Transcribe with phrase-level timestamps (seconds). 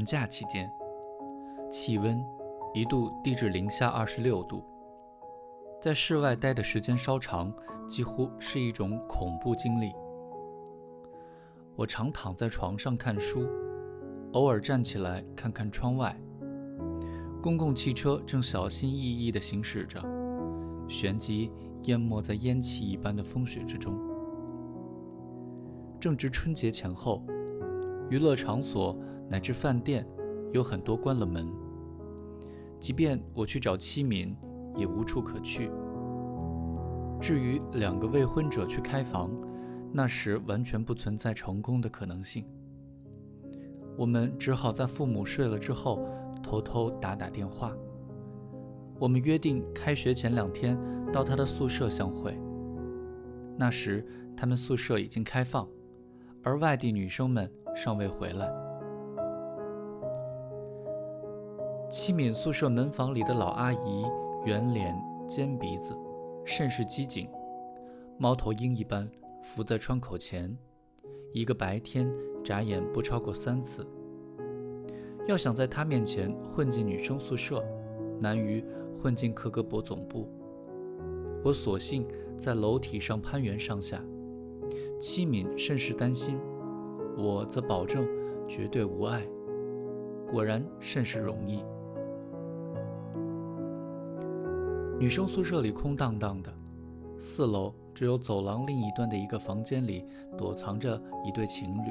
[0.00, 0.72] 寒假期间，
[1.70, 2.24] 气温
[2.72, 4.64] 一度低至零下二十六度，
[5.78, 7.52] 在室外待的时间稍长，
[7.86, 9.92] 几乎是一种恐怖经历。
[11.76, 13.46] 我常躺在床上看书，
[14.32, 16.18] 偶尔站起来看看窗外。
[17.42, 20.02] 公共汽车正小心翼翼地行驶着，
[20.88, 23.92] 旋即淹没在烟气一般的风雪之中。
[26.00, 27.22] 正值春节前后，
[28.08, 28.96] 娱乐场所
[29.30, 30.06] 乃至饭店
[30.52, 31.48] 有很多关了门，
[32.78, 34.36] 即便我去找七敏，
[34.76, 35.70] 也无处可去。
[37.20, 39.30] 至于两个未婚者去开房，
[39.92, 42.44] 那时完全不存在成功的可能性。
[43.96, 46.06] 我们只好在父母睡了之后。
[46.42, 47.70] 偷偷打打电话。
[48.98, 50.76] 我们约定开学前两天
[51.12, 52.36] 到他的宿舍相会。
[53.58, 55.68] 那时他们宿舍已经开放，
[56.42, 58.69] 而外地女生们尚未回来。
[61.90, 64.04] 七敏宿舍门房里的老阿姨，
[64.44, 64.96] 圆脸、
[65.26, 65.92] 尖鼻子，
[66.44, 67.28] 甚是机警，
[68.16, 69.10] 猫头鹰一般
[69.42, 70.56] 伏在窗口前，
[71.32, 72.08] 一个白天
[72.44, 73.84] 眨眼不超过三次。
[75.26, 77.60] 要想在他面前混进女生宿舍，
[78.20, 78.64] 难于
[79.02, 80.28] 混进克格勃总部。
[81.42, 82.06] 我索性
[82.38, 84.00] 在楼体上攀援上下。
[85.00, 86.38] 七敏甚是担心，
[87.18, 88.06] 我则保证
[88.46, 89.26] 绝对无碍。
[90.30, 91.64] 果然甚是容易。
[95.00, 96.52] 女生宿舍里空荡荡的，
[97.18, 100.04] 四楼只有走廊另一端的一个房间里
[100.36, 101.90] 躲藏着一对情侣。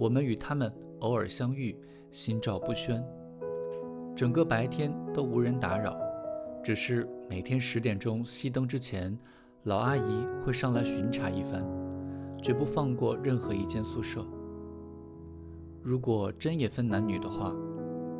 [0.00, 1.78] 我们与他们偶尔相遇。
[2.10, 3.02] 心照不宣，
[4.14, 5.96] 整个白天都无人打扰，
[6.62, 9.18] 只是每天十点钟熄灯之前，
[9.62, 11.64] 老阿姨会上来巡查一番，
[12.42, 14.22] 绝不放过任何一间宿舍。
[15.82, 17.50] 如果真也分男女的话，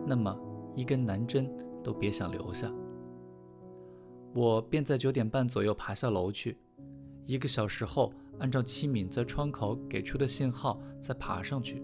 [0.06, 0.34] 那么
[0.75, 1.47] 一根男针
[1.84, 2.72] 都别想留下。
[4.34, 6.56] 我便在九点半左右爬下楼去，
[7.26, 11.82] 一个小时后，按照七敏在窗口给出的信号再爬上去。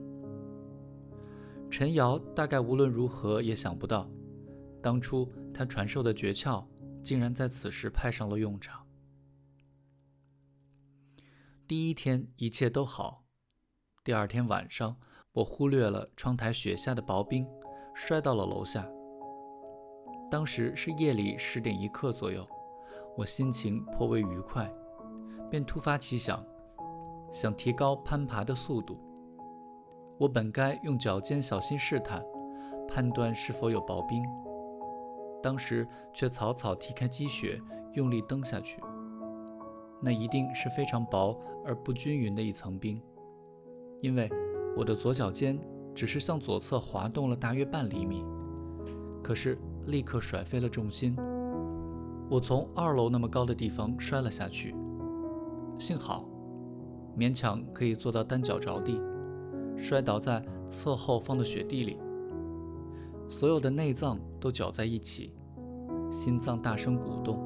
[1.71, 4.11] 陈瑶大概无论如何也想不到，
[4.83, 6.65] 当初他传授的诀窍
[7.03, 8.87] 竟然在此时派上了用场。
[11.67, 13.25] 第一天一切都好，
[14.03, 14.97] 第二天晚上，
[15.33, 17.47] 我忽略了窗台雪下的薄冰，
[17.95, 18.89] 摔到了楼下。
[20.31, 22.47] 当时是夜里十点一刻左右，
[23.17, 24.71] 我心情颇为愉快，
[25.51, 26.45] 便突发奇想，
[27.33, 28.99] 想提高攀爬的速度。
[30.19, 32.23] 我本该用脚尖小心试探，
[32.87, 34.23] 判断是否有薄冰，
[35.43, 37.59] 当时却草草踢开积雪，
[37.93, 38.83] 用力蹬下去。
[40.01, 43.01] 那一定是非常薄而不均匀的一层冰，
[44.03, 44.31] 因为
[44.77, 45.59] 我的左脚尖
[45.95, 48.25] 只是向左侧滑动了大约半厘米，
[49.23, 51.17] 可是立刻甩飞了重心，
[52.29, 54.75] 我从二楼那么高的地方摔了下去，
[55.79, 56.29] 幸好
[57.17, 59.01] 勉强可以做到单脚着地。
[59.81, 61.97] 摔倒在侧后方的雪地里，
[63.31, 65.33] 所有的内脏都搅在一起，
[66.11, 67.39] 心脏大声鼓动。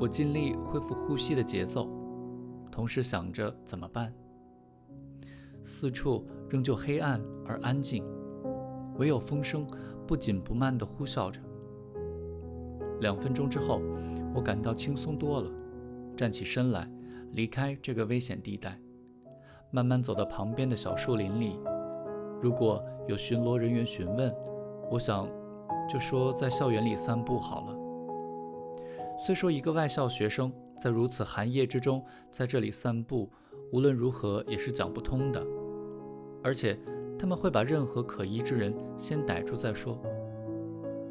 [0.00, 1.86] 我尽力恢复呼吸的节奏，
[2.70, 4.12] 同时想着怎么办。
[5.62, 8.02] 四处仍旧黑暗而安静，
[8.96, 9.66] 唯有风声
[10.12, 11.40] 不紧不慢地呼啸着。
[13.00, 13.80] 两分钟之后，
[14.34, 15.50] 我感到轻松多了，
[16.14, 16.86] 站起身来，
[17.30, 18.78] 离开这个危险地带。
[19.70, 21.58] 慢慢走到旁边的小树林里。
[22.42, 24.30] 如果有巡逻人员询问，
[24.90, 25.26] 我想
[25.90, 27.74] 就说在校园里散步好了。
[29.18, 33.30] 虽说一个外校学生在如此寒夜之中在这里散步，
[33.72, 35.42] 无论如何也是讲不通的，
[36.44, 36.78] 而且
[37.18, 39.98] 他们会把任何可疑之人先逮住再说。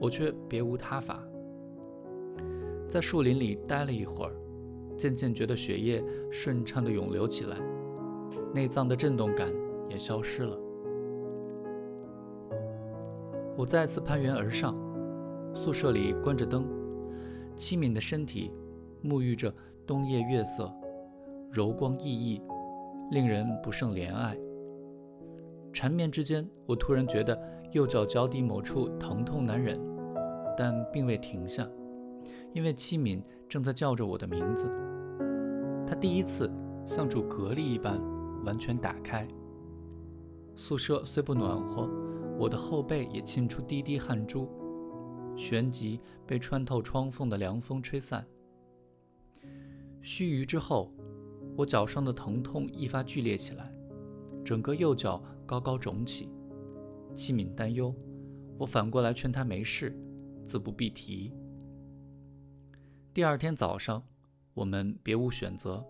[0.02, 1.24] 我却别无他法，
[2.88, 4.34] 在树林里待了一会儿，
[4.98, 7.58] 渐渐觉得血液顺畅地涌流起来。
[8.52, 9.48] 内脏的震动感
[9.88, 10.58] 也消失了。
[13.56, 14.76] 我再次攀援而上，
[15.54, 16.66] 宿舍里关着灯，
[17.56, 18.52] 凄敏的身体
[19.04, 19.54] 沐浴着
[19.86, 20.74] 冬夜月色，
[21.52, 22.42] 柔光熠熠，
[23.12, 24.36] 令人不胜怜爱。
[25.72, 27.40] 缠绵之间，我突然觉得
[27.72, 29.80] 右脚脚底某处疼痛难忍，
[30.64, 31.68] 但并未停下，
[32.54, 33.20] 因为七敏
[33.50, 34.70] 正在叫着我的名字。
[35.88, 36.48] 他第一次
[36.86, 38.00] 像主隔离一般。
[38.44, 39.28] 完全打开。
[40.56, 41.88] 宿舍虽不暖和，
[42.40, 44.50] 我的后背也沁出滴滴汗珠，
[45.38, 48.26] 旋即被穿透窗缝的凉风吹散。
[50.02, 50.92] 须臾之后，
[51.56, 53.72] 我脚上的疼痛愈发剧烈起来，
[54.44, 56.28] 整个右脚高高肿起，
[57.14, 57.94] 戚敏担忧，
[58.58, 59.96] 我反过来劝他没事，
[60.46, 61.34] 自不必提。
[63.14, 64.02] 第二天早上，
[64.54, 65.86] 我们别无选择，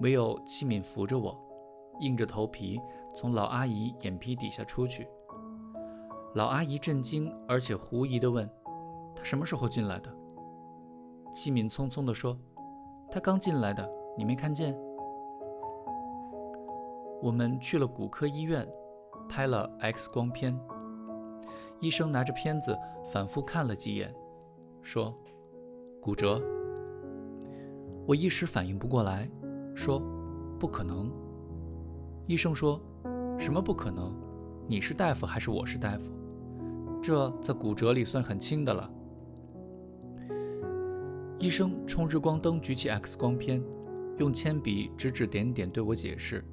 [0.00, 1.36] 唯有戚敏扶着我，
[2.00, 2.80] 硬着头皮
[3.14, 5.06] 从老阿姨眼皮底下出去。
[6.34, 8.48] 老阿姨震惊而且狐疑地问
[9.16, 10.14] ：“他什么时候进来的？”
[11.34, 12.38] 戚敏匆匆地说
[13.10, 14.76] ：“他刚进来的，你没看见？”
[17.22, 18.68] 我们去了骨科医院。
[19.28, 20.58] 拍了 X 光片，
[21.80, 22.76] 医生拿着片子
[23.12, 24.14] 反复看了几眼，
[24.82, 25.16] 说
[26.00, 26.40] ：“骨折。”
[28.06, 29.30] 我一时反应不过来，
[29.74, 30.00] 说
[30.58, 31.10] ：“不可能。”
[32.26, 32.80] 医生说
[33.38, 34.14] ：“什么不可能？
[34.66, 36.10] 你是大夫还是我是大夫？
[37.02, 38.90] 这在骨折里算很轻的了。”
[41.38, 43.62] 医生冲日光灯举起 X 光片，
[44.18, 46.44] 用铅笔指指点点对我解释。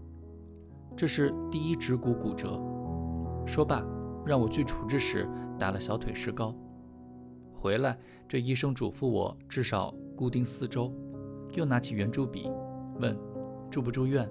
[0.95, 2.59] 这是第一指骨骨折。
[3.45, 3.85] 说罢，
[4.27, 5.27] 让我去处置时
[5.57, 6.53] 打了小腿石膏。
[7.53, 7.97] 回来，
[8.27, 10.93] 这医生嘱咐我至少固定四周，
[11.53, 12.51] 又拿起圆珠笔，
[12.99, 13.17] 问
[13.71, 14.29] ：“住不住院？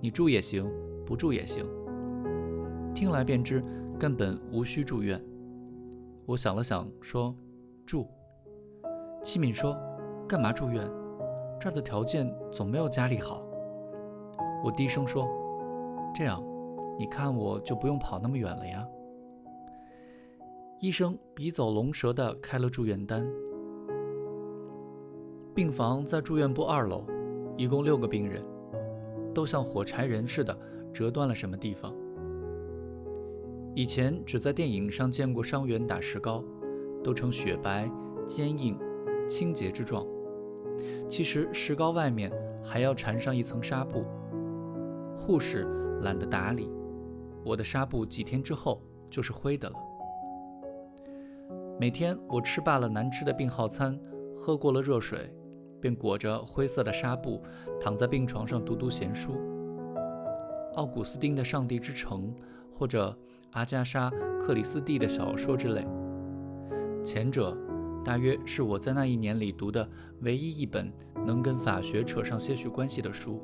[0.00, 0.66] 你住也行，
[1.04, 1.64] 不住也行。”
[2.94, 3.62] 听来便知
[3.98, 5.22] 根本无需住院。
[6.24, 7.36] 我想了想，说
[7.84, 8.08] ：“住。”
[9.22, 9.76] 齐敏说
[10.26, 10.90] ：“干嘛住院？
[11.60, 13.42] 这儿的条件总没有家里好。”
[14.64, 15.28] 我低声说。
[16.14, 16.42] 这样，
[16.98, 18.86] 你看我就不用跑那么远了呀。
[20.80, 23.26] 医生笔走龙蛇地开了住院单。
[25.54, 27.04] 病房在住院部二楼，
[27.56, 28.42] 一共六个病人，
[29.34, 30.56] 都像火柴人似的
[30.92, 31.94] 折断了什么地方。
[33.74, 36.42] 以前只在电影上见过伤员打石膏，
[37.04, 37.90] 都呈雪白、
[38.26, 38.78] 坚硬、
[39.28, 40.06] 清洁之状。
[41.08, 42.32] 其实石膏外面
[42.62, 44.04] 还要缠上一层纱布。
[45.14, 45.66] 护士。
[46.02, 46.70] 懒得打理，
[47.46, 49.76] 我的纱布几天之后就是灰的了。
[51.78, 53.96] 每天我吃罢了难吃的病号餐，
[54.36, 55.32] 喝过了热水，
[55.80, 57.40] 便裹着灰色的纱布
[57.80, 59.36] 躺在病床上读读闲书，
[60.74, 62.34] 奥古斯丁的《上帝之城》
[62.76, 63.16] 或者
[63.52, 64.10] 阿加莎·
[64.40, 65.86] 克里斯蒂的小说之类。
[67.04, 67.56] 前者
[68.04, 69.88] 大约是我在那一年里读的
[70.22, 70.92] 唯一一本
[71.24, 73.40] 能跟法学扯上些许关系的书。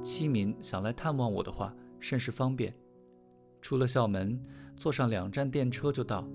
[0.00, 2.74] 七敏想来探望我的话，甚是方便。
[3.60, 4.40] 出了校门，
[4.76, 6.26] 坐上两站电车就到。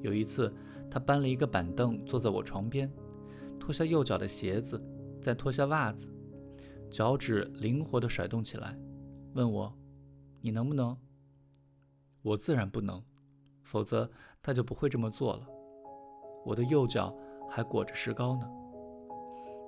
[0.00, 0.52] 有一次，
[0.90, 2.90] 他搬了一个板凳坐在我床边，
[3.58, 4.80] 脱下右脚的鞋子，
[5.20, 6.12] 再脱下袜子，
[6.90, 8.78] 脚趾灵活地甩动起来，
[9.34, 9.72] 问我
[10.40, 10.96] ：“你能不能？”
[12.22, 13.02] 我自然不能，
[13.62, 14.08] 否则
[14.40, 15.46] 他就不会这么做了。
[16.44, 17.16] 我的右脚
[17.50, 18.48] 还裹着石膏呢。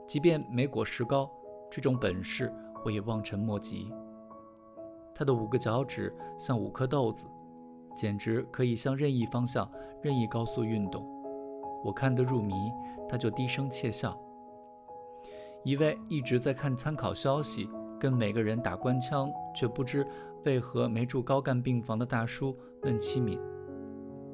[0.06, 1.30] 即便没裹石膏，
[1.70, 2.52] 这种本事。
[2.84, 3.90] 我也望尘莫及。
[5.14, 7.26] 他的五个脚趾像五颗豆子，
[7.94, 9.70] 简直可以向任意方向、
[10.02, 11.06] 任意高速运动。
[11.84, 12.54] 我看得入迷，
[13.08, 14.18] 他就低声窃笑。
[15.62, 17.68] 一位一直在看参考消息、
[17.98, 20.04] 跟每个人打官腔，却不知
[20.44, 23.38] 为何没住高干病房的大叔问七敏：“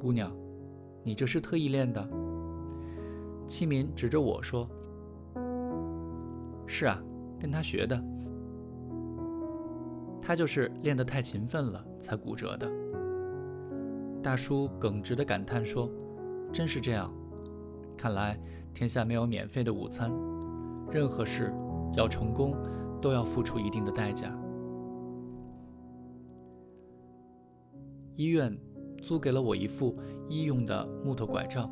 [0.00, 0.32] 姑娘，
[1.04, 2.08] 你这是特意练的？”
[3.46, 4.68] 七敏指着我说
[6.66, 7.00] ：“是啊，
[7.38, 8.02] 跟他学的。”
[10.22, 12.70] 他就是练得太勤奋了，才骨折的。
[14.22, 15.90] 大叔耿直地感叹说
[16.52, 17.12] ：“真是这样，
[17.96, 18.38] 看来
[18.74, 20.12] 天下没有免费的午餐，
[20.90, 21.52] 任何事
[21.94, 22.54] 要成功，
[23.00, 24.30] 都要付出一定的代价。”
[28.14, 28.54] 医院
[29.00, 29.96] 租给了我一副
[30.26, 31.70] 医用的木头拐杖，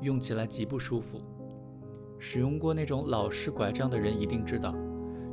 [0.00, 1.20] 用起来极不舒服。
[2.20, 4.72] 使用过那种老式拐杖的人一定知道，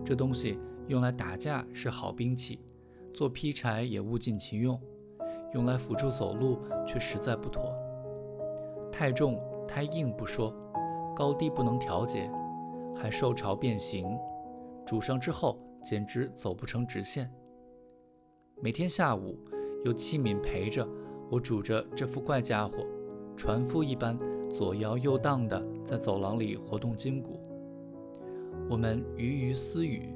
[0.04, 0.58] 这东西。
[0.92, 2.60] 用来打架是好兵器，
[3.14, 4.78] 做劈柴也物尽其用；
[5.54, 7.74] 用来辅助走路却实在不妥。
[8.92, 10.54] 太重太硬不说，
[11.16, 12.30] 高低不能调节，
[12.94, 14.06] 还受潮变形。
[14.86, 17.32] 拄上之后简直走不成直线。
[18.62, 19.40] 每天下午
[19.86, 20.86] 有器皿陪着
[21.30, 22.86] 我，拄着这副怪家伙，
[23.38, 24.20] 船夫一般
[24.50, 27.40] 左摇右荡地在走廊里活动筋骨。
[28.70, 30.14] 我们鱼鱼私语。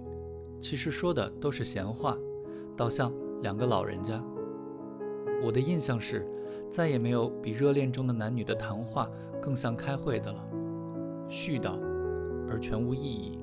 [0.67, 2.17] 其实说的都是闲话，
[2.75, 4.19] 倒像两个老人家。
[5.43, 6.27] 我的印象是，
[6.71, 9.07] 再也没有比热恋中的男女的谈话
[9.39, 10.43] 更像开会的了，
[11.29, 11.77] 絮叨
[12.49, 13.37] 而全无意义。